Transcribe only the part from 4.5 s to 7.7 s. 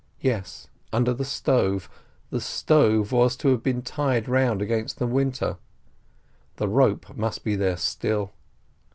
against the winter. The rope must be